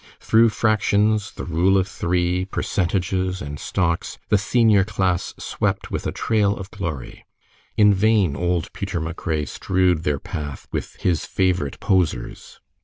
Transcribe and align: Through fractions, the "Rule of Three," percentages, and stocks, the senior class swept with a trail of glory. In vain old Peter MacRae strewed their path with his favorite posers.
Through 0.19 0.49
fractions, 0.49 1.31
the 1.33 1.43
"Rule 1.45 1.77
of 1.77 1.87
Three," 1.87 2.45
percentages, 2.45 3.39
and 3.39 3.59
stocks, 3.59 4.17
the 4.29 4.37
senior 4.39 4.83
class 4.83 5.35
swept 5.37 5.91
with 5.91 6.07
a 6.07 6.11
trail 6.11 6.57
of 6.57 6.71
glory. 6.71 7.23
In 7.77 7.93
vain 7.93 8.35
old 8.35 8.73
Peter 8.73 8.99
MacRae 8.99 9.45
strewed 9.45 10.01
their 10.01 10.17
path 10.17 10.67
with 10.71 10.95
his 10.95 11.25
favorite 11.27 11.79
posers. 11.79 12.59